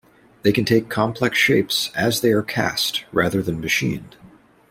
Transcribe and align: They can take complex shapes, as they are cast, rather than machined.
They 0.41 0.51
can 0.51 0.65
take 0.65 0.89
complex 0.89 1.37
shapes, 1.37 1.91
as 1.95 2.21
they 2.21 2.31
are 2.31 2.41
cast, 2.41 3.05
rather 3.11 3.43
than 3.43 3.61
machined. 3.61 4.15